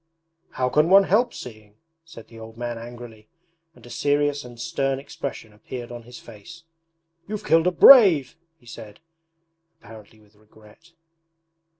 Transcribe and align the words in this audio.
'How 0.53 0.67
can 0.69 0.89
one 0.89 1.03
help 1.03 1.31
seeing?' 1.31 1.75
said 2.05 2.27
the 2.27 2.39
old 2.39 2.57
man 2.57 2.79
angrily, 2.79 3.27
and 3.75 3.85
a 3.85 3.91
serious 3.91 4.43
and 4.43 4.59
stern 4.59 4.97
expression 4.97 5.53
appeared 5.53 5.91
on 5.91 6.01
his 6.09 6.17
face. 6.17 6.63
'You've 7.27 7.45
killed 7.45 7.67
a 7.67 7.71
brave,' 7.71 8.35
he 8.59 8.65
said, 8.65 8.99
apparently 9.79 10.19
with 10.19 10.33
regret. 10.35 10.93